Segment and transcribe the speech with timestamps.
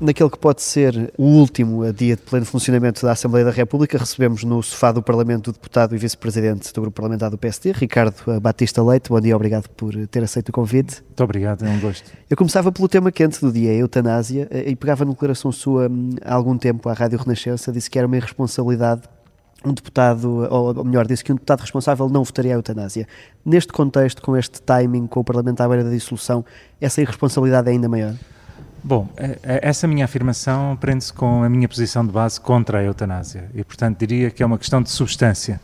[0.00, 4.44] naquele que pode ser o último dia de pleno funcionamento da Assembleia da República, recebemos
[4.44, 8.82] no sofá do Parlamento o deputado e vice-presidente do Grupo Parlamentar do PSD, Ricardo Batista
[8.82, 9.08] Leite.
[9.08, 11.02] Bom dia, obrigado por ter aceito o convite.
[11.02, 12.10] Muito obrigado, é um gosto.
[12.28, 16.10] Eu começava pelo tema quente do dia, a eutanásia, e pegava no declaração sua hum,
[16.24, 19.02] há algum tempo à Rádio Renascença, disse que era uma irresponsabilidade
[19.64, 23.08] um deputado, ou melhor, disse que um deputado responsável não votaria a eutanásia.
[23.44, 26.44] Neste contexto, com este timing, com o Parlamento à beira da dissolução,
[26.80, 28.14] essa irresponsabilidade é ainda maior?
[28.82, 32.82] Bom, é, é, essa minha afirmação prende-se com a minha posição de base contra a
[32.82, 35.60] eutanásia e, portanto, diria que é uma questão de substância.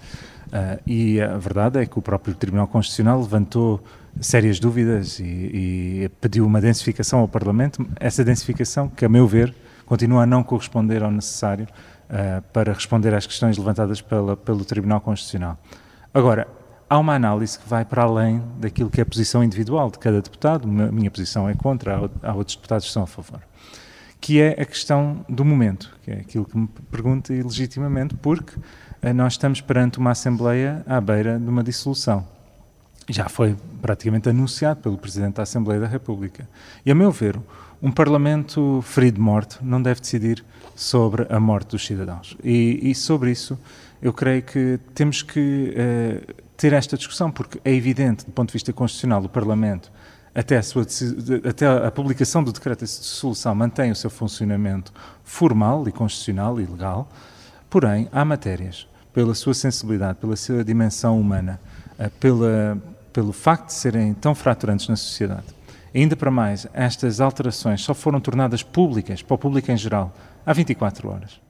[0.49, 3.83] Uh, e a verdade é que o próprio Tribunal Constitucional levantou
[4.21, 7.85] sérias dúvidas e, e, pediu uma densificação ao Parlamento.
[7.99, 11.67] Essa densificação, que a meu ver, continua a não corresponder ao necessário
[12.09, 15.59] uh, para responder às questões levantadas pela, pelo Tribunal Constitucional.
[16.13, 16.47] Agora,
[16.95, 20.23] há uma análise que vai para além daquilo que é a posição individual de cada
[20.23, 23.41] deputado, a minha posição é contra, há outros deputados que são a favor,
[24.21, 28.55] que é a questão do momento, que é aquilo que me pergunta legitimamente, porque
[29.03, 32.25] eh, nós estamos perante uma Assembleia à beira de uma dissolução.
[33.09, 36.49] Já foi praticamente anunciado pelo Presidente da Assembleia da República.
[36.87, 37.39] E, a meu ver,
[37.83, 40.45] um Parlamento ferido de morte não deve decidir
[40.77, 42.37] sobre a morte dos cidadãos.
[42.43, 43.59] E, e sobre isso,
[44.01, 48.53] eu creio que temos que uh, ter esta discussão, porque é evidente, do ponto de
[48.53, 49.91] vista constitucional, o Parlamento,
[50.35, 50.87] até a, sua,
[51.49, 56.67] até a publicação do decreto de dissolução, mantém o seu funcionamento formal e constitucional e
[56.67, 57.09] legal,
[57.71, 61.61] porém, há matérias, pela sua sensibilidade, pela sua dimensão humana,
[61.99, 62.77] eh, pela,
[63.13, 65.47] pelo facto de serem tão fraturantes na sociedade,
[65.95, 70.13] ainda para mais, estas alterações só foram tornadas públicas, para o público em geral,
[70.45, 71.41] há 24 horas.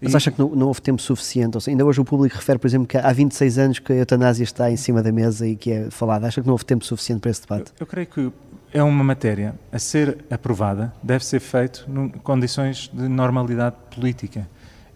[0.00, 1.60] Mas acha que não, não, houve tempo suficiente?
[1.60, 4.44] Seja, ainda hoje o público refere, por exemplo, que há 26 anos que a eutanásia
[4.44, 6.26] está em cima da mesa e que é falada.
[6.26, 7.72] Acha que não houve tempo suficiente para esse debate?
[7.72, 8.32] Eu, eu creio que
[8.72, 14.48] é uma matéria a ser aprovada, deve ser feito em condições de normalidade política.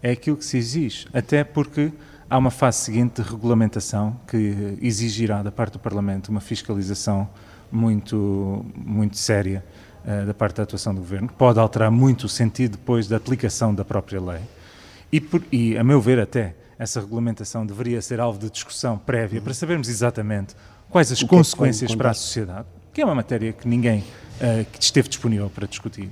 [0.03, 1.93] É aquilo que se exige, até porque
[2.29, 7.29] há uma fase seguinte de regulamentação que exigirá da parte do Parlamento uma fiscalização
[7.71, 9.65] muito, muito séria
[10.05, 13.17] uh, da parte da atuação do Governo, que pode alterar muito o sentido depois da
[13.17, 14.41] aplicação da própria lei.
[15.11, 19.41] E, por, e, a meu ver, até essa regulamentação deveria ser alvo de discussão prévia
[19.41, 20.55] para sabermos exatamente
[20.91, 24.65] quais as o consequências é para a sociedade, que é uma matéria que ninguém uh,
[24.71, 26.11] que esteve disponível para discutir.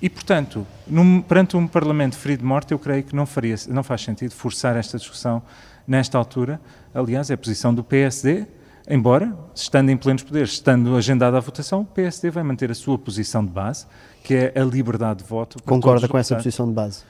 [0.00, 3.82] E, portanto, num, perante um Parlamento ferido de morte, eu creio que não, faria, não
[3.82, 5.42] faz sentido forçar esta discussão
[5.86, 6.60] nesta altura.
[6.94, 8.46] Aliás, é a posição do PSD,
[8.88, 12.96] embora, estando em plenos poderes, estando agendada a votação, o PSD vai manter a sua
[12.96, 13.86] posição de base,
[14.22, 15.60] que é a liberdade de voto.
[15.64, 17.02] Concorda com essa posição de base?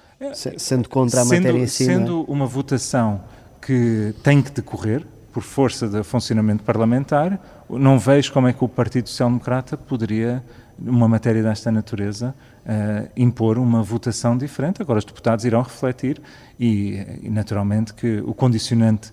[0.57, 1.85] Sendo contra a sendo, matéria em si.
[1.85, 1.87] É?
[1.87, 3.21] Sendo uma votação
[3.61, 8.69] que tem que decorrer, por força do funcionamento parlamentar, não vejo como é que o
[8.69, 10.43] Partido Social Democrata poderia,
[10.79, 12.35] numa matéria desta natureza,
[12.65, 14.83] uh, impor uma votação diferente.
[14.83, 16.21] Agora os deputados irão refletir
[16.59, 19.13] e, e naturalmente, que o condicionante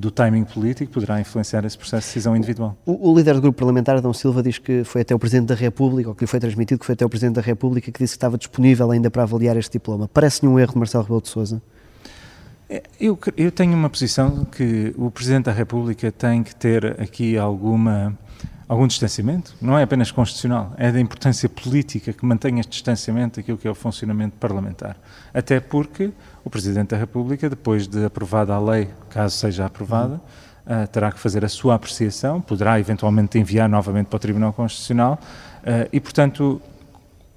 [0.00, 2.76] do timing político poderá influenciar esse processo de decisão individual.
[2.84, 5.54] O, o, líder do grupo parlamentar, Adão Silva, diz que foi até o Presidente da
[5.54, 8.14] República, ou que lhe foi transmitido que foi até o Presidente da República que disse
[8.14, 10.08] que estava disponível ainda para avaliar este diploma.
[10.08, 11.62] Parece-lhe um erro de Marcelo Rebelo de Sousa?
[12.68, 17.38] É, eu, eu tenho uma posição que o Presidente da República tem que ter aqui
[17.38, 18.18] alguma
[18.68, 23.56] algum distanciamento, não é apenas constitucional, é da importância política que mantenha este distanciamento daquilo
[23.56, 24.98] que é o funcionamento parlamentar.
[25.32, 26.12] Até porque
[26.48, 30.14] o Presidente da República, depois de aprovada a lei, caso seja aprovada,
[30.66, 30.82] uhum.
[30.82, 35.20] uh, terá que fazer a sua apreciação, poderá eventualmente enviar novamente para o Tribunal Constitucional
[35.60, 36.60] uh, e, portanto,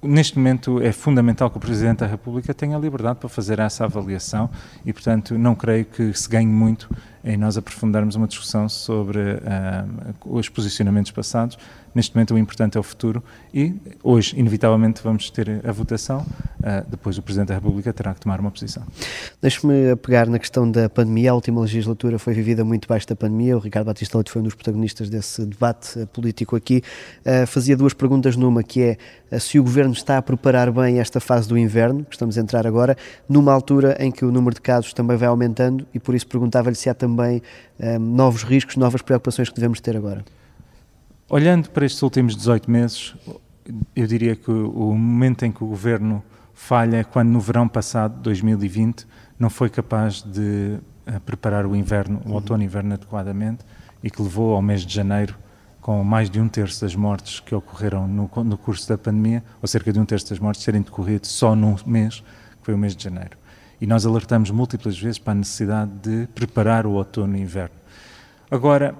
[0.02, 4.48] neste momento é fundamental que o Presidente da República tenha liberdade para fazer essa avaliação
[4.84, 6.88] e, portanto, não creio que se ganhe muito
[7.22, 11.58] em nós aprofundarmos uma discussão sobre uh, os posicionamentos passados.
[11.94, 13.22] Neste momento, o importante é o futuro
[13.52, 16.20] e hoje, inevitavelmente, vamos ter a votação.
[16.20, 18.82] Uh, depois, o Presidente da República terá que tomar uma posição.
[19.40, 21.32] Deixe-me pegar na questão da pandemia.
[21.32, 23.56] A última legislatura foi vivida muito baixo da pandemia.
[23.56, 26.82] O Ricardo Batista Leite foi um dos protagonistas desse debate uh, político aqui.
[27.46, 28.96] fazia duas perguntas numa, que é
[29.38, 32.66] se o Governo está a preparar bem esta fase do inverno, que estamos a entrar
[32.66, 32.96] agora,
[33.28, 36.76] numa altura em que o número de casos também vai aumentando e por isso perguntava-lhe
[36.76, 37.42] se há também
[37.78, 40.24] ehm, novos riscos, novas preocupações que devemos ter agora?
[41.34, 43.14] Olhando para estes últimos 18 meses,
[43.96, 48.20] eu diria que o momento em que o governo falha é quando no verão passado,
[48.20, 49.06] 2020,
[49.38, 52.34] não foi capaz de uh, preparar o inverno, o uhum.
[52.34, 53.64] outono e inverno adequadamente
[54.04, 55.34] e que levou ao mês de janeiro
[55.80, 59.66] com mais de um terço das mortes que ocorreram no, no curso da pandemia, ou
[59.66, 62.20] cerca de um terço das mortes serem decorridas só num mês,
[62.60, 63.38] que foi o mês de janeiro
[63.80, 67.74] e nós alertamos múltiplas vezes para a necessidade de preparar o outono e inverno.
[68.50, 68.94] Agora,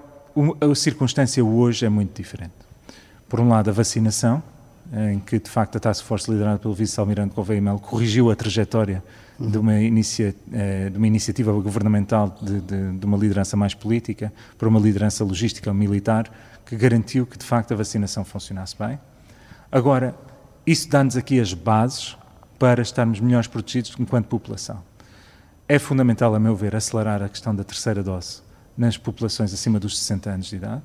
[0.60, 2.54] a circunstância hoje é muito diferente.
[3.28, 4.42] Por um lado, a vacinação
[5.10, 9.02] em que de facto a Task Force liderada pelo vice-almirante Gouveia Melo corrigiu a trajetória
[9.38, 14.32] de, uma inicia, eh, de uma iniciativa governamental de, de, de, uma liderança mais política
[14.58, 16.30] para uma liderança logística militar
[16.66, 19.00] que garantiu que de facto a vacinação funcionasse bem.
[19.70, 20.14] Agora,
[20.66, 22.16] isso dá-nos aqui as bases
[22.58, 24.82] para estarmos melhores protegidos enquanto população.
[25.66, 28.42] É fundamental, a meu ver, acelerar a questão da terceira dose
[28.76, 30.82] nas populações acima dos 60 anos de idade,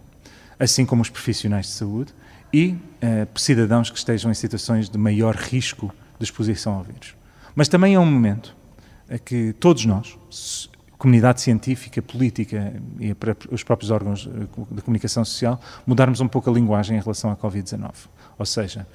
[0.60, 2.14] assim como os profissionais de saúde
[2.54, 7.16] e eh, cidadãos que estejam em situações de maior risco de exposição ao vírus.
[7.56, 8.56] Mas também é um momento
[9.10, 10.18] a que todos nós,
[10.98, 13.16] comunidade científica, política e
[13.52, 17.36] os próprios órgãos eh, de comunicação social, mudarmos um pouco a linguagem em relação à
[17.36, 17.92] Covid-19.
[18.38, 18.88] Ou seja,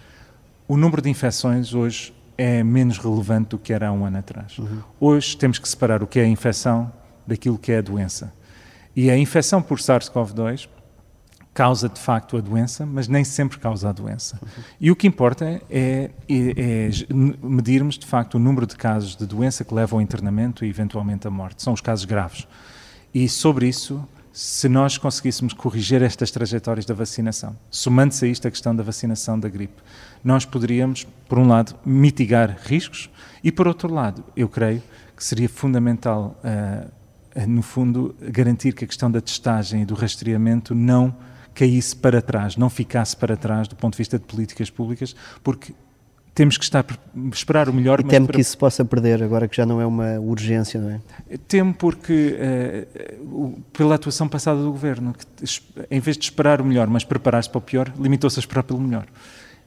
[0.68, 4.58] o número de infecções hoje é menos relevante do que era há um ano atrás.
[4.58, 4.80] Uhum.
[4.98, 6.90] Hoje temos que separar o que é a infecção
[7.26, 8.32] daquilo que é a doença.
[8.94, 10.68] E a infecção por SARS-CoV-2
[11.54, 14.40] causa de facto a doença, mas nem sempre causa a doença.
[14.80, 16.90] E o que importa é, é, é,
[17.42, 21.26] medirmos de facto o número de casos de doença que levam ao internamento e eventualmente
[21.26, 21.62] à morte.
[21.62, 22.46] São os casos graves.
[23.14, 24.02] E sobre isso,
[24.32, 29.38] se nós conseguíssemos corrigir estas trajetórias da vacinação, somando-se a isto a questão da vacinação
[29.38, 29.82] da gripe,
[30.24, 33.10] nós poderíamos, por um lado, mitigar riscos
[33.44, 34.82] e, por outro lado, eu creio
[35.14, 36.90] que seria fundamental, uh,
[37.46, 41.14] no fundo, garantir que a questão da testagem e do rastreamento não
[41.54, 45.74] caísse para trás, não ficasse para trás do ponto de vista de políticas públicas, porque
[46.34, 46.84] temos que estar
[47.32, 48.00] esperar o melhor.
[48.00, 48.34] E temo para...
[48.34, 51.00] que isso se possa perder agora que já não é uma urgência, não é?
[51.46, 52.38] Temo porque
[53.20, 55.26] uh, pela atuação passada do governo, que,
[55.90, 58.80] em vez de esperar o melhor, mas preparar-se para o pior, limitou-se a esperar pelo
[58.80, 59.06] melhor.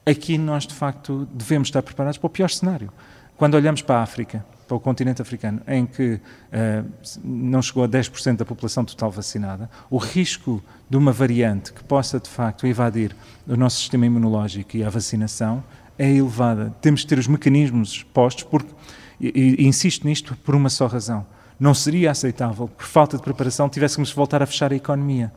[0.04, 2.92] Aqui nós de facto devemos estar preparados para o pior cenário.
[3.36, 6.86] Quando olhamos para a África, para o continente africano, em que uh,
[7.22, 12.18] não chegou a 10% da população total vacinada, o risco de uma variante que possa,
[12.18, 13.14] de facto, invadir
[13.46, 15.62] o nosso sistema imunológico e a vacinação
[15.98, 16.74] é elevada.
[16.80, 18.70] Temos de ter os mecanismos postos, porque,
[19.20, 21.24] e, e insisto nisto por uma só razão.
[21.58, 25.32] Não seria aceitável, por falta de preparação, tivéssemos de voltar a fechar a economia.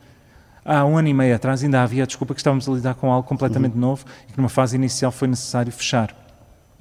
[0.65, 3.11] Há um ano e meio atrás ainda havia a desculpa que estávamos a lidar com
[3.11, 3.79] algo completamente uhum.
[3.79, 6.28] novo e que numa fase inicial foi necessário fechar.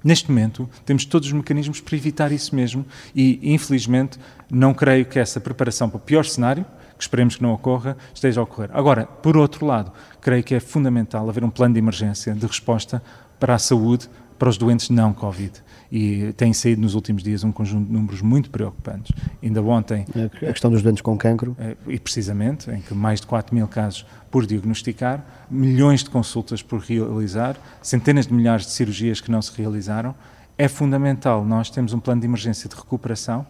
[0.02, 4.18] Neste momento, temos todos os mecanismos para evitar isso mesmo e, infelizmente,
[4.50, 6.64] não creio que essa preparação para o pior cenário,
[6.96, 8.70] que esperemos que não ocorra, esteja a ocorrer.
[8.72, 13.02] Agora, por outro lado, creio que é fundamental haver um plano de emergência de resposta
[13.38, 14.08] para a saúde
[14.38, 15.52] para os doentes não Covid.
[15.90, 19.10] E tem saído nos últimos dias um conjunto de números muito preocupantes.
[19.42, 20.04] Ainda ontem.
[20.42, 21.56] A questão dos doentes com cancro.
[21.58, 26.62] Eh, e precisamente, em que mais de 4 mil casos por diagnosticar, milhões de consultas
[26.62, 30.14] por realizar, centenas de milhares de cirurgias que não se realizaram.
[30.58, 33.46] É fundamental nós temos um plano de emergência de recuperação,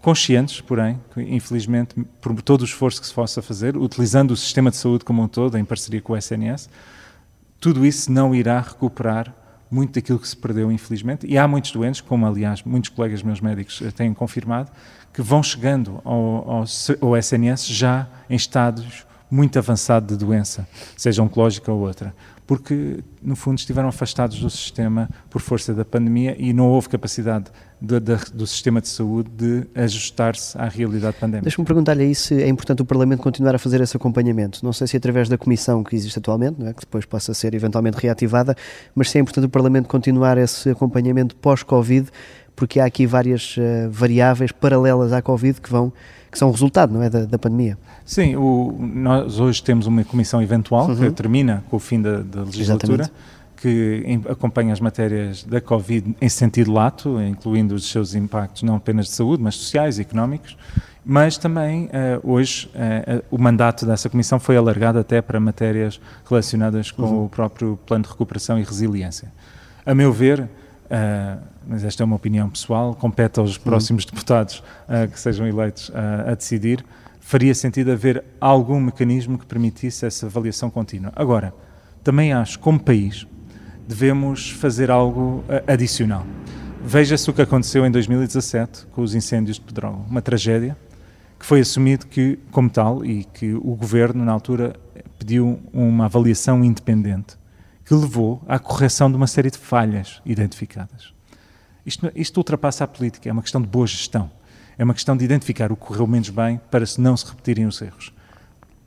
[0.00, 4.70] conscientes, porém, que, infelizmente, por todo o esforço que se possa fazer, utilizando o sistema
[4.70, 6.70] de saúde como um todo, em parceria com o SNS,
[7.60, 9.41] tudo isso não irá recuperar
[9.72, 11.26] muito daquilo que se perdeu, infelizmente.
[11.26, 14.70] E há muitos doentes, como aliás muitos colegas meus médicos têm confirmado,
[15.12, 16.64] que vão chegando ao, ao,
[17.00, 22.14] ao SNS já em estados muito avançados de doença, seja oncológica ou outra
[22.46, 27.46] porque, no fundo, estiveram afastados do sistema por força da pandemia e não houve capacidade
[27.80, 31.44] de, de, do sistema de saúde de ajustar-se à realidade pandémica.
[31.44, 34.60] Deixa-me perguntar-lhe aí se é importante o Parlamento continuar a fazer esse acompanhamento.
[34.62, 36.72] Não sei se através da comissão que existe atualmente, é?
[36.72, 38.56] que depois possa ser eventualmente reativada,
[38.94, 42.08] mas se é importante o Parlamento continuar esse acompanhamento pós-Covid,
[42.54, 45.92] porque há aqui várias uh, variáveis paralelas à Covid que vão
[46.32, 47.78] que são resultado não é, da, da pandemia.
[48.06, 50.96] Sim, o, nós hoje temos uma comissão eventual uhum.
[50.96, 53.02] que termina com o fim da, da legislatura.
[53.02, 58.74] Exatamente que acompanha as matérias da Covid em sentido lato, incluindo os seus impactos não
[58.74, 60.56] apenas de saúde, mas sociais e económicos,
[61.04, 61.88] mas também uh,
[62.24, 67.24] hoje uh, o mandato dessa comissão foi alargado até para matérias relacionadas com uhum.
[67.26, 69.32] o próprio plano de recuperação e resiliência.
[69.86, 70.48] A meu ver,
[70.92, 73.62] uh, mas esta é uma opinião pessoal, compete aos uhum.
[73.62, 74.62] próximos deputados
[75.10, 75.90] que sejam eleitos
[76.26, 76.84] a decidir,
[77.20, 81.12] faria sentido haver algum mecanismo que permitisse essa avaliação contínua.
[81.14, 81.54] Agora,
[82.02, 83.26] também acho, como país,
[83.86, 86.26] devemos fazer algo adicional.
[86.84, 90.76] Veja-se o que aconteceu em 2017 com os incêndios de Pedrógão, uma tragédia
[91.38, 94.74] que foi assumido que como tal e que o governo na altura
[95.18, 97.36] pediu uma avaliação independente
[97.92, 101.12] que levou à correção de uma série de falhas identificadas.
[101.84, 104.30] Isto, isto ultrapassa a política, é uma questão de boa gestão.
[104.78, 107.66] É uma questão de identificar o que correu menos bem para se não se repetirem
[107.66, 108.10] os erros.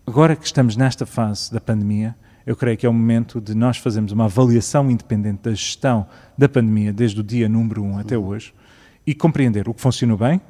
[0.07, 2.15] Agora que estamos nesta fase da pandemia,
[2.47, 6.49] eu creio que é o momento de nós fazermos uma avaliação independente da gestão da
[6.49, 8.55] pandemia desde o dia número 1 um até hoje
[9.05, 10.41] e compreender o que funcionou bem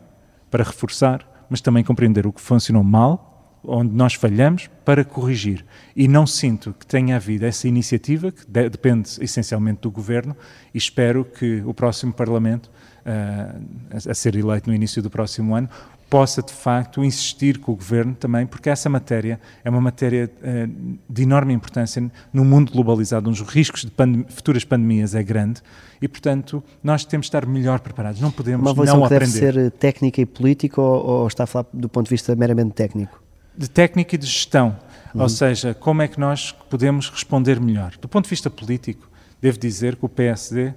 [0.49, 3.34] para reforçar, mas também compreender o que funcionou mal
[3.67, 5.65] onde nós falhamos para corrigir.
[5.95, 10.35] E não sinto que tenha havido essa iniciativa, que de depende essencialmente do Governo,
[10.73, 12.69] e espero que o próximo Parlamento,
[13.05, 15.69] uh, a, ser eleito no início do próximo ano,
[16.09, 20.97] possa de facto insistir com o governo também, porque essa matéria é uma matéria uh,
[21.09, 25.61] de enorme importância no mundo globalizado, onde os riscos de pandem futuras pandemias é grande
[26.01, 28.21] e, portanto, nós temos de estar melhor preparados.
[28.21, 29.39] Não podemos uma não que aprender.
[29.39, 32.73] deve ser técnica e política ou, ou, está a falar do ponto de vista meramente
[32.73, 33.24] técnico?
[33.57, 34.75] De técnica e de gestão.
[35.13, 35.21] Uhum.
[35.21, 37.93] Ou seja, como é que nós podemos responder melhor?
[37.99, 39.09] Do ponto de vista político,
[39.41, 40.73] devo dizer que o PSD, uh,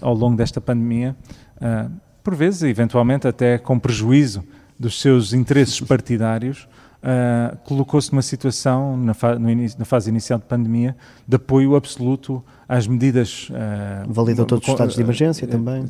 [0.00, 1.16] ao longo desta pandemia,
[1.56, 1.90] uh,
[2.22, 4.44] por vezes, eventualmente até com prejuízo
[4.78, 6.68] dos seus interesses partidários,
[7.00, 10.96] uh, colocou-se numa situação, na, fa na, fase inicial de pandemia,
[11.26, 13.48] de apoio absoluto às medidas.
[13.50, 15.86] Uh, Validou todos os estados de emergência uh, também.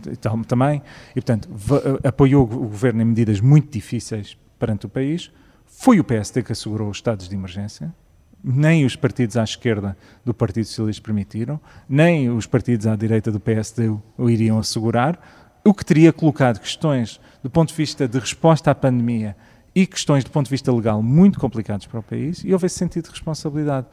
[0.46, 1.48] Também, e portanto,
[2.04, 5.30] apoiou o governo em medidas muito difíceis perante o país.
[5.72, 7.94] Foi o PSD que assegurou os estados de emergência,
[8.42, 13.38] nem os partidos à esquerda do Partido Socialista permitiram, nem os partidos à direita do
[13.38, 15.18] PSD o iriam assegurar
[15.64, 19.36] o que teria colocado questões do ponto de vista de resposta à pandemia
[19.74, 22.76] e questões do ponto de vista legal muito complicados para o país e houve esse
[22.76, 23.86] sentido de responsabilidade.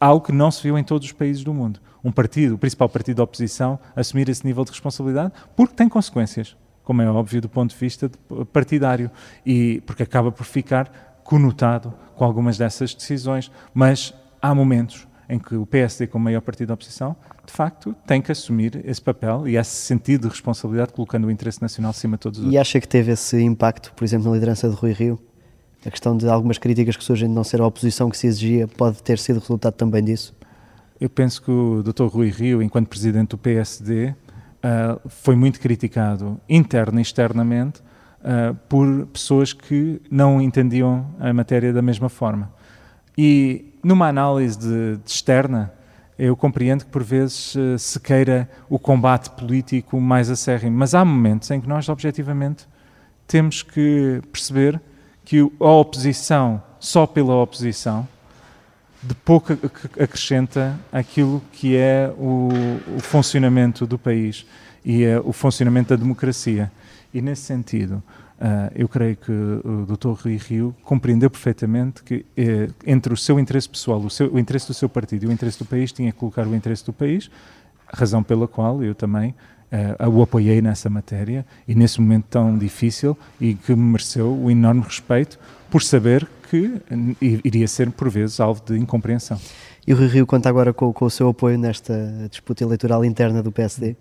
[0.00, 1.80] Algo que não se viu em todos os países do mundo.
[2.02, 6.56] Um partido, o principal partido da oposição, assumir esse nível de responsabilidade porque tem consequências,
[6.84, 8.10] como é óbvio do ponto de vista
[8.52, 9.10] partidário
[9.44, 13.50] e porque acaba por ficar conotado com algumas dessas decisões.
[13.72, 18.20] Mas há momentos em que o PSD, como maior partido da oposição, de facto tem
[18.20, 22.20] que assumir esse papel e esse sentido de responsabilidade, colocando o interesse nacional acima de
[22.20, 22.56] todos os e outros.
[22.56, 25.18] E acha que teve esse impacto, por exemplo, na liderança de Rui Rio?
[25.84, 28.66] A questão de algumas críticas que surgem de não ser a oposição que se exigia
[28.66, 30.34] pode ter sido resultado também disso?
[31.00, 32.04] Eu penso que o Dr.
[32.04, 34.14] Rui Rio, enquanto presidente do PSD,
[34.64, 37.80] uh, ah, foi muito criticado interna e externamente
[38.20, 42.50] uh, por pessoas que não entendiam a matéria da mesma forma.
[43.16, 45.72] E numa análise de, de externa,
[46.18, 51.04] eu compreendo que por vezes eh, se queira o combate político mais acérrimo, mas há
[51.04, 52.68] momentos em que nós objetivamente
[53.26, 54.80] temos que perceber
[55.24, 58.06] que a oposição, só pela oposição,
[59.06, 59.52] de pouco
[60.00, 62.48] acrescenta aquilo que é o,
[62.96, 64.46] o funcionamento do país
[64.84, 66.70] e é o funcionamento da democracia.
[67.12, 68.02] E nesse sentido,
[68.34, 70.10] Uh, eu creio que o Dr.
[70.20, 74.66] Rui Rio compreendeu perfeitamente que eh, entre o seu interesse pessoal, o, seu, o, interesse
[74.66, 77.30] do seu partido e o interesse do país, tinha que colocar o interesse do país,
[77.86, 79.36] razão pela qual eu também
[80.00, 84.50] uh, o apoiei nessa matéria e nesse momento tão difícil e que me mereceu o
[84.50, 85.38] enorme respeito
[85.70, 86.80] por saber que
[87.20, 89.38] iria ser, por vezes, alvo de incompreensão.
[89.86, 91.94] E o Rui Rio conta agora com, com o seu apoio nesta
[92.30, 93.96] disputa eleitoral interna do PSD?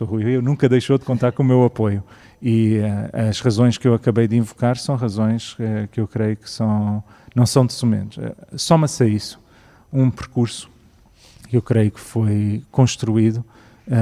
[0.00, 2.02] O Rui Rio nunca deixou de contar com o meu apoio
[2.42, 6.36] e uh, as razões que eu acabei de invocar são razões uh, que eu creio
[6.36, 7.04] que são,
[7.36, 8.18] não são de somente.
[8.18, 9.38] Uh, Soma-se a isso
[9.92, 10.68] um percurso
[11.48, 13.44] que eu creio que foi construído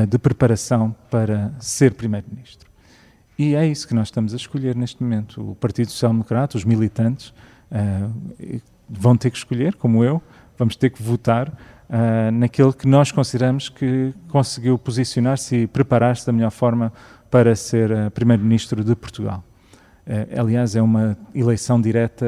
[0.09, 2.69] de preparação para ser Primeiro-Ministro.
[3.37, 5.51] E é isso que nós estamos a escolher neste momento.
[5.51, 7.33] O Partido Social Democrata, os militantes,
[8.89, 10.21] vão ter que escolher, como eu,
[10.59, 16.33] vamos ter que votar uh, naquele que nós consideramos que conseguiu posicionar-se e preparar-se da
[16.33, 16.93] melhor forma
[17.31, 19.43] para ser uh, Primeiro-Ministro de Portugal.
[20.07, 22.27] Uh, aliás, é uma eleição direta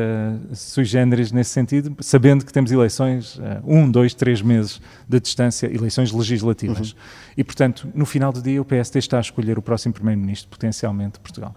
[0.52, 6.12] sui generis nesse sentido, sabendo que temos eleições um, dois, três meses de distância, eleições
[6.12, 6.92] legislativas.
[6.92, 6.98] Uhum.
[7.36, 11.14] E, portanto, no final do dia, o PSD está a escolher o próximo Primeiro-Ministro, potencialmente,
[11.14, 11.54] de Portugal.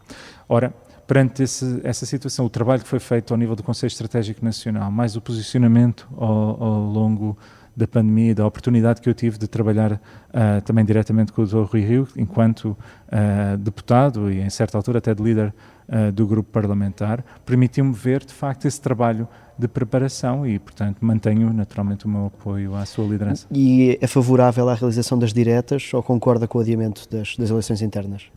[0.47, 0.73] Ora,
[1.07, 4.91] perante esse, essa situação, o trabalho que foi feito ao nível do Conselho Estratégico Nacional,
[4.91, 7.37] mais o posicionamento ao, ao longo
[7.75, 11.63] da pandemia, da oportunidade que eu tive de trabalhar uh, também diretamente com o Dr.
[11.63, 15.53] Rui Rio, enquanto uh, deputado e, em certa altura, até de líder
[15.89, 19.27] uh, do grupo parlamentar, permitiu-me ver, de facto, esse trabalho
[19.59, 23.45] de preparação e, portanto, mantenho naturalmente o meu apoio à sua liderança.
[23.51, 27.81] E é favorável à realização das diretas ou concorda com o adiamento das, das eleições
[27.81, 28.29] internas?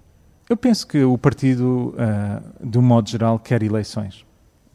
[0.48, 1.94] Eu penso que o partido,
[2.64, 4.24] de um modo geral, quer eleições.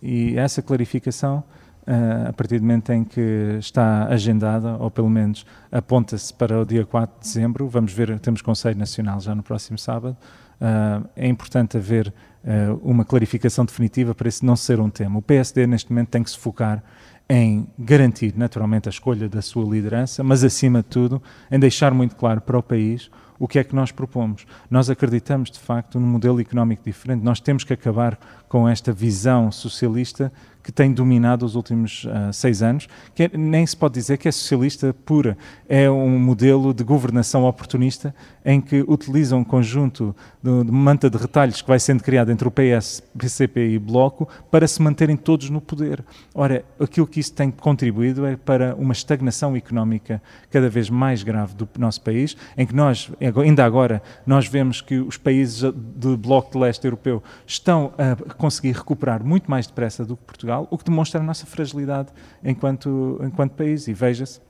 [0.01, 1.43] E essa clarificação
[1.85, 6.65] Uh, a partir do momento em que está agendada, ou pelo menos aponta-se para o
[6.65, 10.15] dia 4 de dezembro, vamos ver, temos Conselho Nacional já no próximo sábado,
[10.61, 15.19] uh, é importante haver uh, uma clarificação definitiva para isso não ser um tema.
[15.19, 16.81] O PSD neste momento tem que se focar
[17.29, 22.15] em garantir naturalmente a escolha da sua liderança, mas acima de tudo em deixar muito
[22.15, 23.11] claro para o país
[23.43, 24.45] o que é que nós propomos.
[24.71, 27.21] Nós acreditamos, de facto, num modelo económico diferente.
[27.21, 28.17] Nós temos que acabar
[28.53, 30.31] com esta visão socialista
[30.63, 34.29] que tem dominado os últimos uh, seis anos, que é, nem se pode dizer que
[34.29, 35.37] é socialista pura.
[35.67, 41.17] É um modelo de governação oportunista em que utiliza um conjunto de, de manta de
[41.17, 45.49] retalhos que vai sendo criado entre o PS, PCP e Bloco para se manterem todos
[45.49, 46.03] no poder.
[46.33, 51.55] Ora, aquilo que isso tem contribuído é para uma estagnação económica cada vez mais grave
[51.55, 56.53] do nosso país, em que nós, ainda agora, nós vemos que os países do Bloco
[56.53, 60.83] de Leste Europeu estão a conseguir recuperar muito mais depressa do que Portugal, o que
[60.83, 62.09] demonstra a nossa fragilidade
[62.43, 63.87] enquanto, enquanto país.
[63.87, 64.41] E veja-se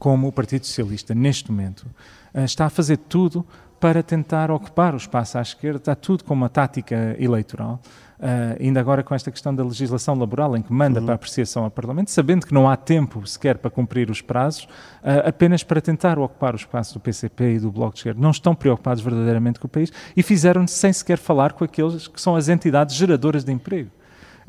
[0.00, 1.86] como o Partido Socialista, neste momento,
[2.34, 3.46] eh, está a fazer tudo
[3.78, 7.80] para tentar ocupar o espaço à esquerda, está tudo com uma tática eleitoral.
[8.20, 11.06] Uh, ainda agora com esta questão da legislação laboral, em que manda uhum.
[11.06, 15.26] para apreciação ao Parlamento, sabendo que não há tempo sequer para cumprir os prazos, uh,
[15.26, 18.20] apenas para tentar ocupar o espaço do PCP e do Bloco de Esquerda.
[18.20, 22.20] Não estão preocupados verdadeiramente com o país e fizeram sem sequer falar com aqueles que
[22.20, 23.90] são as entidades geradoras de emprego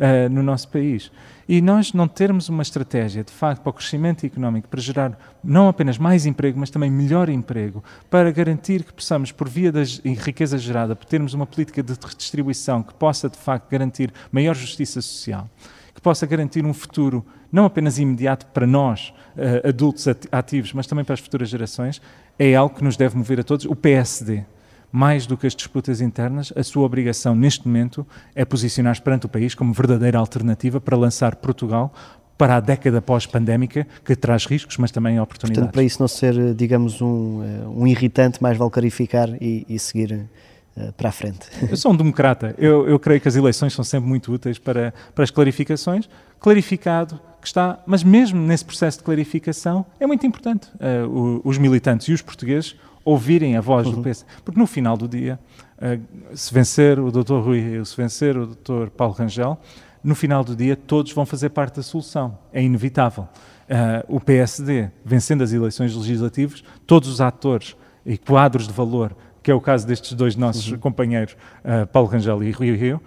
[0.02, 1.12] uh, no nosso país.
[1.48, 5.68] E nós não termos uma estratégia, de facto, para o crescimento económico, para gerar não
[5.68, 10.58] apenas mais emprego, mas também melhor emprego, para garantir que possamos, por via da riqueza
[10.58, 15.50] gerada, termos uma política de redistribuição que possa, de facto, garantir maior justiça social,
[15.94, 21.04] que possa garantir um futuro não apenas imediato para nós, uh, adultos ativos, mas também
[21.04, 22.02] para as futuras gerações,
[22.40, 23.66] é algo que nos deve mover a todos.
[23.66, 24.46] O PSD
[24.92, 28.06] mais do que as disputas internas, a sua obrigação neste momento
[28.36, 31.94] é posicionar-se perante o país como verdadeira alternativa para lançar Portugal
[32.38, 35.60] para a década pós-pandémica, que traz riscos, mas também oportunidades.
[35.60, 39.78] Portanto, para isso não ser, digamos, um, eh, um irritante, mais vale clarificar e, e
[39.78, 40.28] seguir
[40.76, 41.48] uh, para a frente.
[41.70, 42.56] Eu sou um democrata.
[42.58, 46.10] Eu, eu creio que as eleições são sempre muito úteis para, para as clarificações.
[46.40, 52.08] Clarificado que está, mas mesmo nesse processo de clarificação, é muito importante uh, os militantes
[52.08, 54.02] e os portugueses ouvirem a voz uhum.
[54.02, 54.26] do PS.
[54.44, 55.40] Porque no final do dia,
[55.78, 57.40] uh, se vencer o Dr.
[57.40, 58.90] Rui Rio, se vencer o Dr.
[58.96, 59.60] Paulo Rangel,
[60.04, 62.38] no final do dia todos vão fazer parte da solução.
[62.52, 63.28] É inevitável.
[63.70, 69.50] Uh, o PSD, vencendo as eleições legislativas, todos os atores e quadros de valor, que
[69.50, 70.78] é o caso destes dois nossos uhum.
[70.78, 73.02] companheiros, uh, Paulo Rangel e Rui Rio,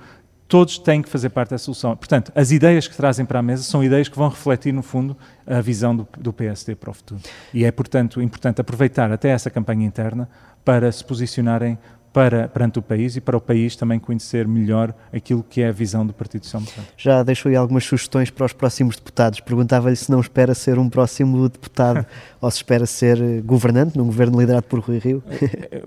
[0.46, 1.96] todos têm que fazer parte da solução.
[1.96, 5.16] Portanto, as ideias que trazem para a mesa são ideias que vão refletir, no fundo,
[5.46, 7.20] a visão do, do PSD para o futuro.
[7.52, 10.28] E é, portanto, importante aproveitar até essa campanha interna
[10.64, 11.78] para se posicionarem
[12.14, 15.72] para, perante o país e para o país também conhecer melhor aquilo que é a
[15.72, 16.88] visão do Partido Social Democrata.
[16.96, 19.40] Já deixou aí algumas sugestões para os próximos deputados.
[19.40, 22.06] Perguntava-lhe se não espera ser um próximo deputado
[22.40, 25.24] ou se espera ser eh, governante num governo liderado por Rui Rio.
[25.28, 25.82] Eh,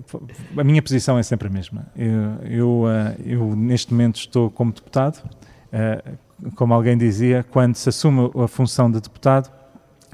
[0.54, 1.86] a minha posição é sempre a mesma.
[1.96, 5.22] Eu, eu, eh, eu neste momento estou como deputado.
[6.54, 9.50] Como alguém dizia, quando se assume a função de deputado,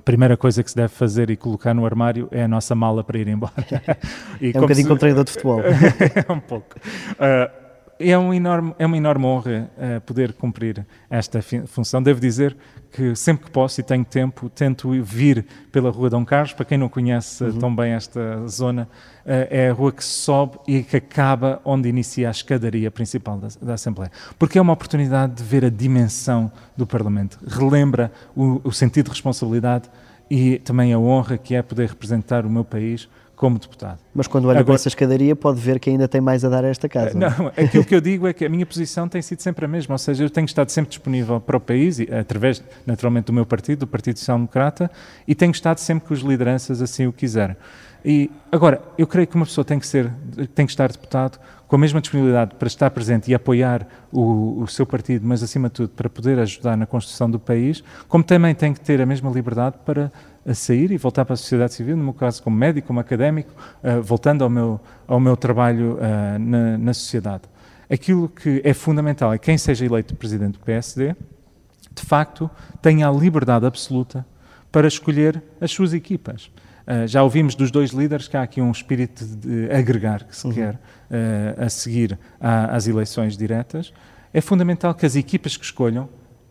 [0.04, 3.18] primeira coisa que se deve fazer e colocar no armário é a nossa mala para
[3.18, 3.52] ir embora.
[4.40, 4.88] é um bocadinho se...
[4.88, 5.60] como treinador de futebol.
[5.64, 6.76] é um pouco.
[6.76, 7.63] Uh,
[8.10, 12.02] é, um enorme, é uma enorme honra uh, poder cumprir esta função.
[12.02, 12.56] Devo dizer
[12.90, 16.52] que sempre que posso e tenho tempo, tento vir pela Rua Dom Carlos.
[16.52, 17.58] Para quem não conhece uhum.
[17.58, 18.88] tão bem esta zona,
[19.24, 23.48] uh, é a rua que sobe e que acaba onde inicia a escadaria principal da,
[23.60, 24.10] da, Assembleia.
[24.38, 27.38] Porque é uma oportunidade de ver a dimensão do Parlamento.
[27.46, 29.88] Relembra o, o sentido de responsabilidade
[30.30, 33.98] e também a honra que é poder representar o meu país como deputado.
[34.14, 36.64] Mas quando olha Agora, para essa escadaria pode ver que ainda tem mais a dar
[36.64, 37.18] a esta casa.
[37.18, 39.68] Não, não, aquilo que eu digo é que a minha posição tem sido sempre a
[39.68, 43.44] mesma, ou seja, eu tenho estado sempre disponível para o país, através, naturalmente, do meu
[43.44, 44.90] partido, do Partido Social Democrata,
[45.26, 47.56] e tenho estado sempre que os lideranças assim o quiserem.
[48.04, 50.12] E agora, eu creio que uma pessoa tem que ser,
[50.54, 54.68] tem que estar deputado com a mesma disponibilidade para estar presente e apoiar o, o,
[54.68, 58.54] seu partido, mas acima de tudo para poder ajudar na construção do país, como também
[58.54, 60.12] tem que ter a mesma liberdade para
[60.52, 63.50] sair e voltar para a sociedade civil, no meu caso como médico, como académico,
[63.82, 67.44] uh, voltando ao meu, ao meu trabalho uh, na, na sociedade.
[67.90, 71.14] Aquilo que é fundamental é que quem seja eleito presidente do PSD,
[71.94, 72.50] de facto,
[72.82, 74.26] tenha a liberdade absoluta
[74.70, 76.50] para escolher as suas equipas.
[76.86, 80.46] Uh, já ouvimos dos dois líderes que há aqui um espírito de agregar que se
[80.46, 80.52] uhum.
[80.52, 80.78] quer
[81.56, 83.92] a seguir à, às eleições diretas.
[84.32, 86.08] É fundamental que as equipas que escolham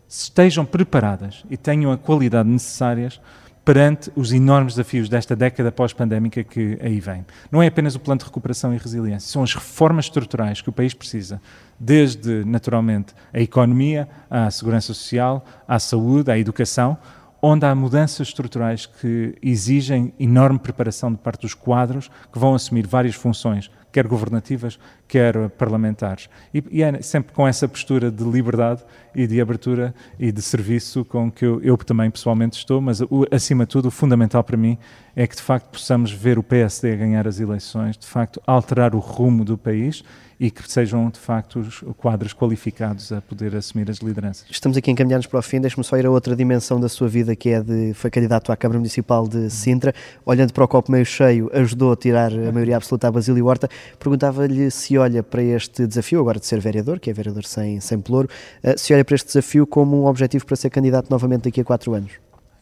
[0.08, 3.20] estejam preparadas e tenham a qualidade necessárias
[3.64, 7.24] perante os enormes desafios desta década pós-pandémica que aí vem.
[7.50, 10.72] Não é apenas o plano de recuperação e resiliência, são as reformas estruturais que o
[10.72, 11.40] país precisa,
[11.80, 16.98] desde, naturalmente, a economia, à segurança social, à saúde, à educação,
[17.40, 22.86] onde há mudanças estruturais que exigem enorme preparação de parte dos quadros que vão assumir
[22.86, 26.28] várias funções quer governativas, quer parlamentares.
[26.52, 28.82] E, e é sempre com essa postura de liberdade
[29.14, 33.26] e de abertura e de serviço com que eu, eu também pessoalmente estou, mas o,
[33.30, 34.76] acima de tudo, o fundamental para mim
[35.14, 38.98] é que de facto possamos ver o PSD ganhar as eleições, de facto alterar o
[38.98, 40.02] rumo do país
[40.38, 44.46] e que sejam de facto os quadros qualificados a poder assumir as lideranças.
[44.50, 47.36] Estamos aqui encaminhados para o fim, deixe-me só ir a outra dimensão da sua vida
[47.36, 51.06] que é de, foi candidato à Câmara Municipal de Sintra, olhando para o copo meio
[51.06, 55.86] cheio, ajudou a tirar a maioria absoluta à Basílio Horta, perguntava-lhe se olha para este
[55.86, 58.28] desafio, agora de ser vereador, que é vereador sem, sem pelouro,
[58.62, 61.64] eh, se olha para este desafio como um objetivo para ser candidato novamente daqui a
[61.64, 62.12] quatro anos.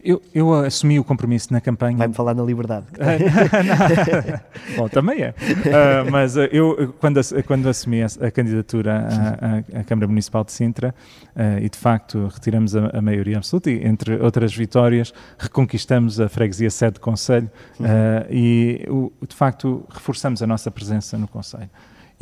[0.04, 1.96] Eu, eu, assumi o compromisso na campanha.
[1.96, 2.86] Vai-me falar na liberdade.
[4.76, 5.30] Bom, também é.
[5.30, 10.50] Uh, mas uh, eu, quando, quando assumi a, a candidatura à, à, Câmara Municipal de
[10.50, 10.92] Sintra,
[11.36, 16.28] uh, e de facto retiramos a, a, maioria absoluta, e entre outras vitórias, reconquistamos a
[16.28, 17.86] freguesia sede do Conselho uhum.
[18.28, 21.70] e, o, de facto, reforçamos a nossa presença no Conselho.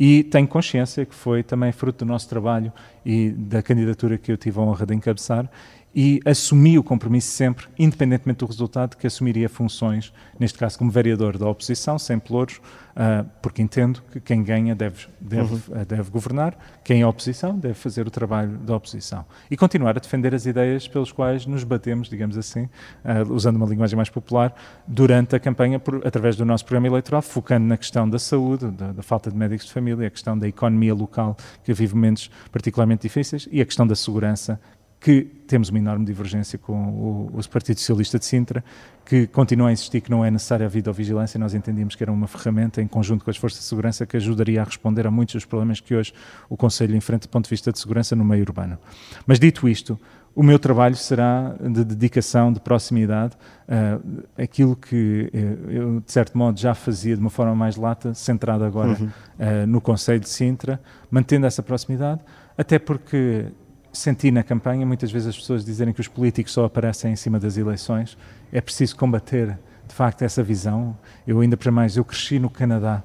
[0.03, 2.73] E tenho consciência que foi também fruto do nosso trabalho
[3.05, 5.47] e da candidatura que eu tive a honra de encabeçar
[5.93, 11.37] e assumi o compromisso sempre, independentemente do resultado, que assumiria funções, neste caso como vereador
[11.37, 15.81] da oposição, sem pelouros, uh, porque entendo que quem ganha deve, deve, uhum.
[15.81, 19.25] uh, deve governar, quem é oposição deve fazer o trabalho da oposição.
[19.49, 23.65] E continuar a defender as ideias pelas quais nos batemos, digamos assim, uh, usando uma
[23.65, 24.55] linguagem mais popular,
[24.87, 28.93] durante a campanha, por, através do nosso programa eleitoral, focando na questão da saúde, da,
[28.93, 33.01] da falta de médicos de família, a questão da economia local, que vive momentos particularmente
[33.01, 34.59] difíceis, e a questão da segurança,
[35.01, 38.63] que temos uma enorme divergência com o, o, Partido Socialista de Sintra,
[39.03, 41.39] que continua a insistir que não é necessária a videovigilância.
[41.39, 44.61] Nós entendíamos que era uma ferramenta, em conjunto com as forças de segurança, que ajudaria
[44.61, 46.13] a responder a muitos dos problemas que hoje
[46.47, 48.77] o Conselho enfrenta do ponto de vista de segurança no meio urbano.
[49.25, 49.99] Mas dito isto,
[50.35, 53.35] o meu trabalho será de dedicação, de proximidade,
[53.67, 58.13] uh, aquilo que uh, eu, de certo modo, já fazia de uma forma mais lata,
[58.13, 59.07] centrado agora uhum.
[59.07, 62.21] uh, no Conselho de Sintra, mantendo essa proximidade,
[62.55, 63.47] até porque
[63.91, 67.39] senti na campanha muitas vezes as pessoas dizerem que os políticos só aparecem em cima
[67.39, 68.17] das eleições.
[68.51, 70.97] É preciso combater, de facto, essa visão.
[71.27, 73.03] Eu ainda para mais, eu cresci no Canadá,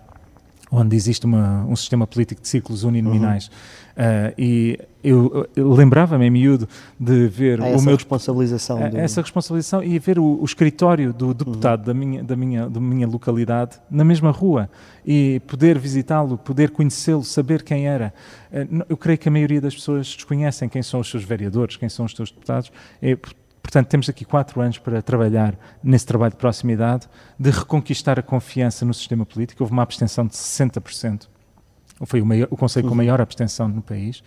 [0.71, 3.47] onde existe uma, um sistema político de ciclos uninominais.
[3.47, 3.53] Uhum.
[3.97, 6.69] Uh, e eu, eu lembrava-me em miúdo
[7.01, 8.99] de ver o meu responsabilização do...
[8.99, 11.87] essa responsabilização e ver o, o escritório do deputado uhum.
[11.87, 14.69] da minha da minha da minha localidade na mesma rua
[15.07, 18.13] e poder visitá-lo, poder conhecê-lo, saber quem era.
[18.53, 21.89] Uh, eu creio que a maioria das pessoas desconhecem quem são os seus vereadores, quem
[21.89, 22.71] são os seus deputados.
[23.01, 23.17] É,
[23.67, 28.85] Portanto, temos aqui quatro anos para trabalhar nesse trabalho de proximidade, de reconquistar a confiança
[28.85, 29.65] no sistema político.
[29.65, 31.27] Houve uma abstenção de 60%
[32.05, 32.97] foi o, maior, o Conselho com uhum.
[32.97, 34.23] maior abstenção no país,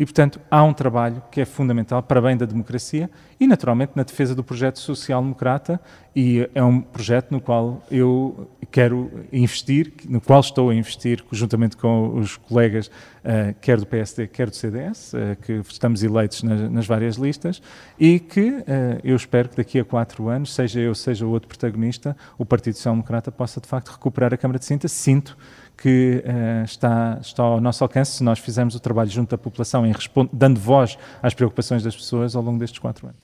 [0.00, 4.02] e, portanto, há um trabalho que é fundamental para bem da democracia e, naturalmente, na
[4.02, 5.78] defesa do projeto social-democrata,
[6.16, 11.76] e é um projeto no qual eu quero investir, no qual estou a investir, juntamente
[11.76, 16.42] com os colegas, uh, quer do PSD, quer do CDS, uh, eh, que estamos eleitos
[16.44, 17.60] nas, nas várias listas,
[17.98, 18.64] e que uh,
[19.04, 22.76] eu espero que daqui a quatro anos, seja eu, seja o outro protagonista, o Partido
[22.76, 24.88] Social Democrata possa, de facto, recuperar a Câmara de Sinta.
[24.88, 25.36] Sinto
[25.76, 26.22] que
[26.62, 30.58] está, está ao nosso alcance se nós fizermos o trabalho junto à população, em dando
[30.58, 33.20] voz às preocupações das pessoas ao longo destes quatro anos.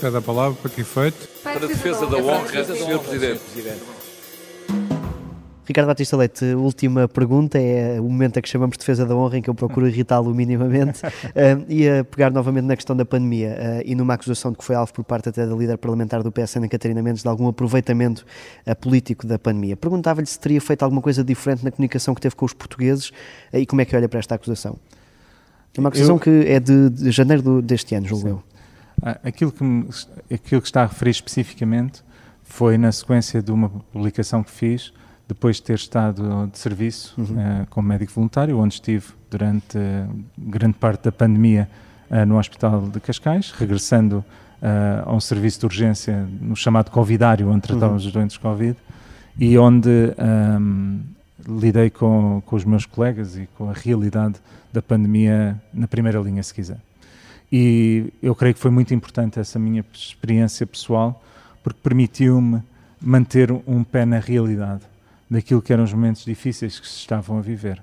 [0.00, 1.28] Cada a palavra para que efeito?
[1.42, 2.98] Para a defesa da honra, Sr.
[2.98, 4.00] Presidente.
[5.70, 9.38] Ricardo Batista Leite, última pergunta, é o momento a que chamamos de defesa da honra,
[9.38, 13.50] em que eu procuro irritá-lo minimamente, uh, e a pegar novamente na questão da pandemia
[13.50, 16.32] uh, e numa acusação de que foi alvo por parte até da líder parlamentar do
[16.32, 18.26] PSN, Catarina Mendes, de algum aproveitamento
[18.66, 19.76] uh, político da pandemia.
[19.76, 23.12] Perguntava-lhe se teria feito alguma coisa diferente na comunicação que teve com os portugueses
[23.52, 24.76] e como é que olha para esta acusação.
[25.76, 26.20] É uma acusação eu...
[26.20, 28.28] que é de, de janeiro do, deste ano, julgo Sim.
[28.30, 28.42] eu.
[29.02, 29.88] Ah, aquilo que, me,
[30.32, 32.02] aquilo que está a referir especificamente
[32.42, 34.92] foi na sequência de uma publicação que fiz
[35.26, 37.24] depois de ter estado de serviço uhum.
[37.24, 41.70] uh, como médico voluntário, onde estive durante uh, grande parte da pandemia
[42.10, 44.24] uh, no Hospital de Cascais, regressando
[45.06, 48.08] a um serviço de urgência no chamado Covidário, onde tratávamos uhum.
[48.08, 48.76] os doentes Covid,
[49.38, 50.99] e onde um,
[51.48, 54.36] lidei com, com os meus colegas e com a realidade
[54.72, 56.78] da pandemia na primeira linha, se quiser.
[57.52, 61.22] E eu creio que foi muito importante essa minha experiência pessoal,
[61.62, 62.62] porque permitiu-me
[63.00, 64.82] manter um pé na realidade
[65.28, 67.82] daquilo que eram os momentos difíceis que se estavam a viver.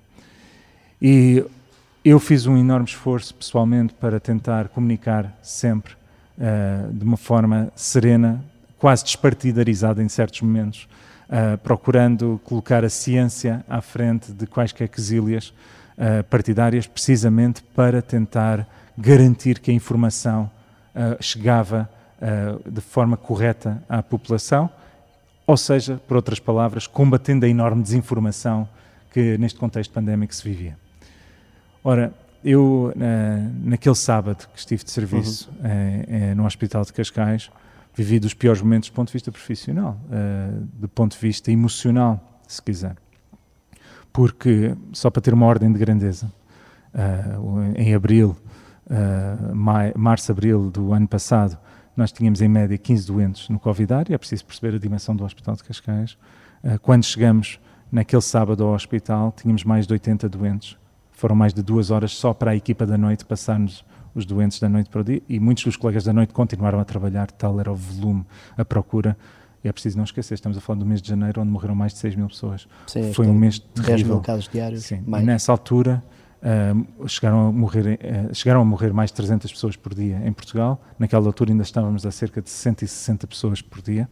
[1.02, 1.43] E
[2.04, 5.93] eu fiz um enorme esforço pessoalmente para tentar comunicar sempre
[6.38, 8.43] uh, de uma forma serena,
[8.78, 10.88] quase despartidarizada em certos momentos,
[11.29, 15.49] uh, procurando colocar a ciência à frente de quaisquer quesilhas
[15.97, 20.49] uh, partidárias, precisamente para tentar garantir que a informação
[21.19, 21.87] chegava
[22.65, 24.67] de forma correta à população
[25.47, 28.67] ou seja, por outras palavras, combatendo a enorme desinformação
[29.13, 30.77] que neste contexto pandémico se vivia.
[31.81, 32.13] Ora,
[32.43, 32.93] eu,
[33.63, 35.65] naquele sábado que estive de serviço uhum.
[35.65, 37.49] é, é, no Hospital de Cascais,
[37.97, 42.41] vivi dos piores momentos do ponto de vista profissional, uh, do ponto de vista emocional,
[42.47, 42.95] se quiser.
[44.13, 46.31] Porque, só para ter uma ordem de grandeza,
[46.93, 48.38] uh, em abril,
[48.86, 51.57] uh, março, abril do ano passado,
[51.95, 55.25] nós tínhamos em média 15 doentes no Covid e é preciso perceber a dimensão do
[55.25, 56.15] Hospital de Cascais.
[56.83, 57.60] quando chegamos
[57.91, 60.77] naquele sábado ao hospital, tínhamos mais de 80 doentes.
[61.12, 63.83] Foram mais de duas horas só para a equipa da noite passar-nos
[64.17, 66.86] os doentes da noite para o dia, e muitos dos colegas da noite continuaram a
[66.86, 68.25] trabalhar, tal era o volume,
[68.58, 69.15] a procura.
[69.63, 71.93] E é preciso não esquecer, estamos a falar do mês de janeiro, onde morreram mais
[71.93, 72.67] de 6 mil pessoas.
[72.88, 73.95] Sim, Foi um mês terrível.
[73.95, 74.84] 10 mil casos diários.
[74.84, 75.23] Sim, mais.
[75.23, 76.03] nessa altura,
[76.41, 80.34] uh, chegaram, a morrer, uh, chegaram a morrer mais de 300 pessoas por dia em
[80.34, 80.82] Portugal.
[80.97, 84.10] Naquela altura ainda estávamos a cerca de 160 pessoas por dia.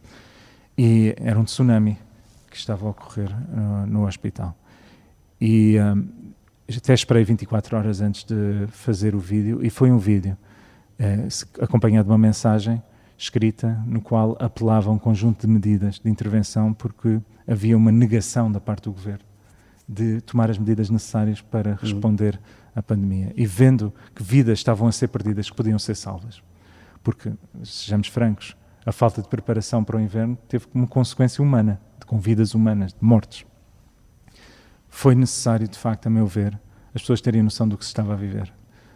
[0.77, 1.97] E era um tsunami
[2.49, 4.55] que estava a ocorrer uh, no hospital.
[5.39, 5.77] E
[6.67, 10.35] até esperei 24 horas antes de fazer o vídeo e foi um vídeo
[10.97, 11.27] eh,
[11.61, 12.81] acompanhado de uma mensagem
[13.17, 18.51] escrita no qual apelava a um conjunto de medidas de intervenção porque havia uma negação
[18.51, 19.23] da parte do governo
[19.87, 21.77] de tomar as medidas necessárias para uhum.
[21.79, 22.71] responder uhum.
[22.75, 26.41] à pandemia e vendo que vidas estavam a ser perdidas que podiam ser salvas
[27.03, 27.31] porque
[27.63, 32.55] sejamos francos a falta de preparação para o inverno teve como consequência humana com vidas
[32.55, 33.45] humanas de mortes
[34.95, 36.57] foi necessário, de facto, a meu ver,
[36.93, 38.51] as pessoas terem noção do que se estava a viver.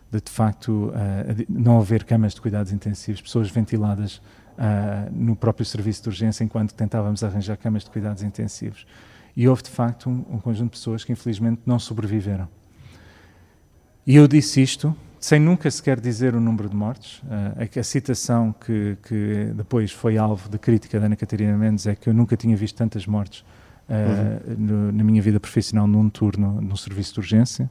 [0.10, 5.66] De, de facto, uh, não haver camas de cuidados intensivos, pessoas ventiladas uh, no próprio
[5.66, 8.88] serviço de urgência enquanto tentávamos arranjar camas de cuidados intensivos.
[9.36, 12.48] E houve, de facto, um, um conjunto de pessoas que, infelizmente, não sobreviveram.
[14.08, 17.20] E eu disse isto sem nunca sequer dizer o número de mortes.
[17.24, 21.88] Uh, a, a, citação que, que, depois foi alvo de crítica da Ana Catarina Mendes
[21.88, 23.44] é que eu nunca tinha visto tantas mortes
[23.90, 24.56] uhum.
[24.58, 27.70] no, na minha vida profissional num turno no serviço de urgência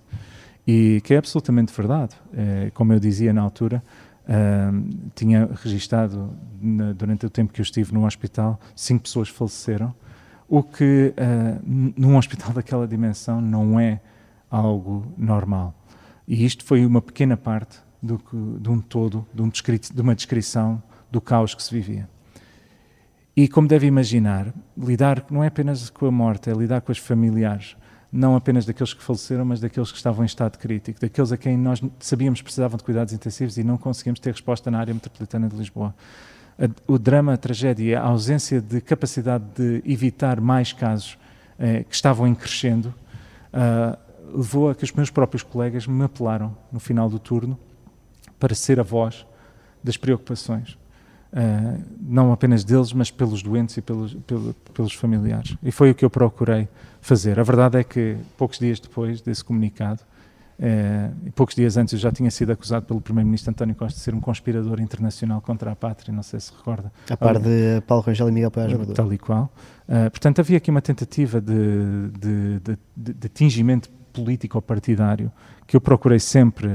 [0.66, 2.14] e que é absolutamente verdade.
[2.34, 3.82] É, como eu dizia na altura,
[4.28, 9.94] uh, tinha registado na, durante o tempo que eu estive no hospital, cinco pessoas faleceram,
[10.46, 11.62] o que uh,
[11.96, 14.00] num hospital daquela dimensão não é
[14.50, 15.74] algo normal.
[16.26, 18.20] E isto foi uma pequena parte do
[18.60, 22.08] de um todo, de, um de uma descrição do caos que se vivia.
[23.38, 26.98] E como deve imaginar, lidar não é apenas com a morte, é lidar com os
[26.98, 27.76] familiares,
[28.10, 31.56] não apenas daqueles que faleceram, mas daqueles que estavam em estado crítico, daqueles a quem
[31.56, 35.54] nós sabíamos precisavam de cuidados intensivos e não conseguimos ter resposta na área metropolitana de
[35.54, 35.94] Lisboa.
[36.84, 41.16] O drama, a tragédia, a ausência de capacidade de evitar mais casos
[41.60, 42.92] eh, que estavam em crescendo,
[43.54, 47.56] uh, levou a que os meus próprios colegas me apelaram no final do turno
[48.36, 49.24] para ser a voz
[49.84, 50.76] das preocupações
[51.30, 55.56] Uh, não apenas deles, mas pelos doentes e pelos, pelos, pelos, familiares.
[55.62, 56.66] E foi o que eu procurei
[57.02, 57.38] fazer.
[57.38, 60.00] A verdade é que, poucos dias depois desse comunicado,
[60.58, 64.14] uh, poucos dias antes, eu já tinha sido acusado pelo Primeiro-Ministro António Costa de ser
[64.14, 66.90] um conspirador internacional contra a pátria, não sei se recorda.
[67.10, 69.52] A par de Paulo Rangel e Miguel Paz Tal e qual.
[69.86, 75.30] Uh, portanto, havia aqui uma tentativa de, de, de, de, de atingimento político ou partidário
[75.66, 76.70] que eu procurei sempre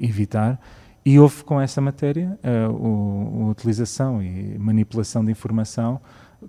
[0.00, 0.58] evitar
[1.04, 6.00] e houve com essa matéria a, a, utilização e manipulação de informação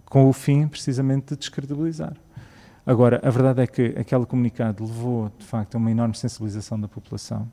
[0.05, 2.13] com o fim precisamente de descredibilizar.
[2.85, 6.87] Agora, a verdade é que aquele comunicado levou, de facto, a uma enorme sensibilização da
[6.87, 7.49] população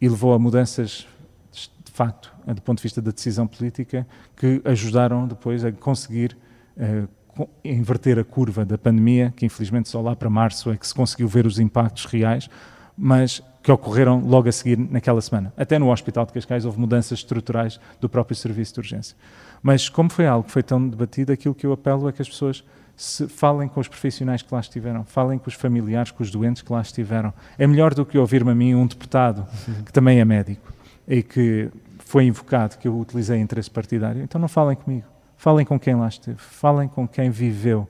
[0.00, 1.06] e levou a mudanças,
[1.52, 6.36] de facto, do ponto de vista da decisão política, que ajudaram depois a conseguir
[6.76, 10.94] uh, inverter a curva da pandemia, que infelizmente só lá para março é que se
[10.94, 12.48] conseguiu ver os impactos reais,
[12.96, 15.50] mas que ocorreram logo a seguir naquela semana.
[15.56, 19.16] Até no Hospital de Cascais houve mudanças estruturais do próprio serviço de urgência.
[19.62, 22.28] Mas como foi algo que foi tão debatido, aquilo que eu apelo é que as
[22.28, 22.62] pessoas
[22.94, 26.60] se falem com os profissionais que lá estiveram, falem com os familiares, com os doentes
[26.60, 27.32] que lá estiveram.
[27.58, 29.46] É melhor do que ouvir-me a mim um deputado
[29.86, 30.70] que também é médico
[31.08, 34.22] e que foi invocado que eu utilizei interesse partidário.
[34.22, 35.06] Então não falem comigo,
[35.38, 37.88] falem com quem lá esteve, falem com quem viveu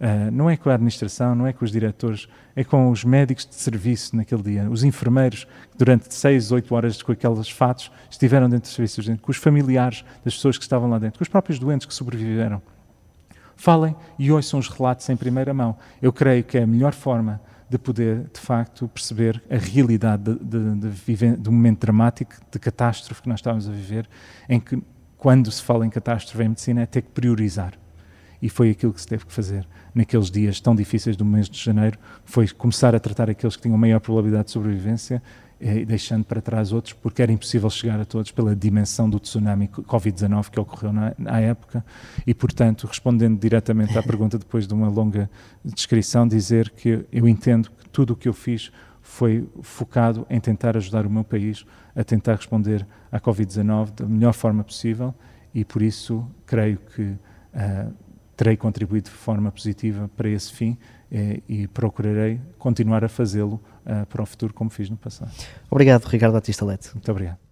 [0.00, 3.46] Uh, não é com a administração, não é com os diretores, é com os médicos
[3.46, 8.48] de serviço naquele dia, os enfermeiros que durante seis, oito horas com aqueles fatos estiveram
[8.48, 11.28] dentro do serviço urgente, com os familiares das pessoas que estavam lá dentro, com os
[11.28, 12.60] próprios doentes que sobreviveram.
[13.56, 15.76] Falem e ouçam os relatos em primeira mão.
[16.02, 20.74] Eu creio que é a melhor forma de poder, de facto, perceber a realidade de,
[20.74, 24.06] de, de, de um momento dramático, de catástrofe que nós estávamos a viver,
[24.46, 24.80] em que,
[25.16, 27.72] quando se fala em catástrofe em medicina, é ter que priorizar
[28.40, 31.58] e foi aquilo que se teve que fazer naqueles dias tão difíceis do mês de
[31.58, 35.22] janeiro, foi começar a tratar aqueles que tinham maior probabilidade de sobrevivência
[35.58, 39.68] e deixando para trás outros, porque era impossível chegar a todos pela dimensão do tsunami
[39.68, 41.84] Covid-19 que ocorreu na, na, época.
[42.26, 45.30] E, portanto, respondendo diretamente à pergunta, depois de uma longa
[45.64, 48.70] descrição, dizer que eu entendo que tudo o que eu fiz
[49.00, 54.34] foi focado em tentar ajudar o meu país a tentar responder à Covid-19 da melhor
[54.34, 55.14] forma possível
[55.54, 57.94] e, por isso, creio que uh,
[58.36, 60.76] terei contribuído de forma positiva para esse fim
[61.10, 65.30] eh, e procurarei continuar a fazê-lo uh, para o futuro como fiz no passado.
[65.70, 66.90] Obrigado, Ricardo Batista Lete.
[66.92, 67.45] Muito obrigado.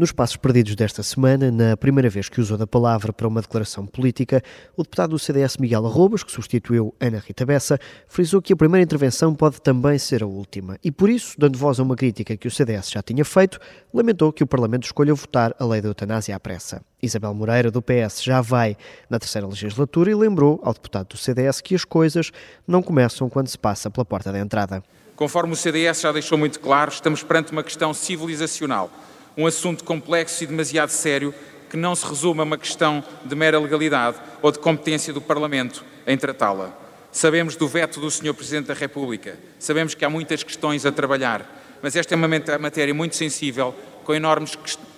[0.00, 3.86] Nos passos perdidos desta semana, na primeira vez que usou da palavra para uma declaração
[3.86, 4.42] política,
[4.74, 8.82] o deputado do CDS Miguel Arrobas, que substituiu Ana Rita Bessa, frisou que a primeira
[8.82, 12.48] intervenção pode também ser a última e, por isso, dando voz a uma crítica que
[12.48, 13.60] o CDS já tinha feito,
[13.92, 16.80] lamentou que o Parlamento escolha votar a lei da eutanásia à pressa.
[17.02, 18.78] Isabel Moreira, do PS, já vai
[19.10, 22.32] na terceira legislatura e lembrou ao deputado do CDS que as coisas
[22.66, 24.82] não começam quando se passa pela porta da entrada.
[25.14, 28.90] Conforme o CDS já deixou muito claro, estamos perante uma questão civilizacional
[29.36, 31.34] um assunto complexo e demasiado sério
[31.68, 35.84] que não se resume a uma questão de mera legalidade ou de competência do Parlamento
[36.06, 36.76] em tratá-la.
[37.12, 38.34] Sabemos do veto do Sr.
[38.34, 42.94] Presidente da República, sabemos que há muitas questões a trabalhar, mas esta é uma matéria
[42.94, 44.56] muito sensível, com enormes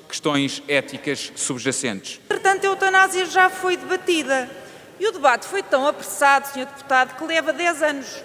[0.09, 2.21] questões éticas subjacentes.
[2.29, 4.51] Portanto, a eutanásia já foi debatida
[4.99, 6.67] e o debate foi tão apressado, Sr.
[6.67, 8.23] Deputado, que leva 10 anos.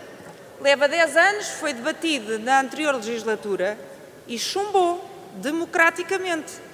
[0.60, 3.78] Leva 10 anos, foi debatido na anterior legislatura
[4.28, 6.68] e chumbou democraticamente.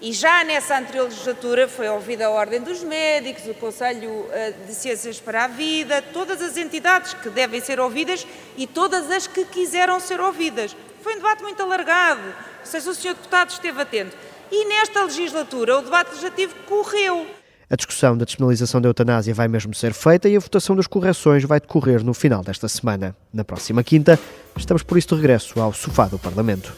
[0.00, 4.72] E já nessa anterior legislatura foi ouvida a Ordem dos Médicos, o Conselho eh, de
[4.72, 8.24] Ciências para a Vida, todas as entidades que devem ser ouvidas
[8.56, 10.76] e todas as que quiseram ser ouvidas.
[11.02, 13.14] Foi um debate muito alargado, não sei se o Sr.
[13.14, 14.16] Deputado esteve atento.
[14.52, 17.26] E nesta legislatura o debate legislativo correu.
[17.70, 21.44] A discussão da despenalização da eutanásia vai mesmo ser feita e a votação das correções
[21.44, 23.14] vai decorrer no final desta semana.
[23.32, 24.18] Na próxima quinta,
[24.56, 26.72] estamos por isso de regresso ao sofá do Parlamento.